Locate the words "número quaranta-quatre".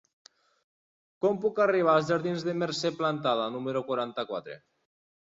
3.57-4.57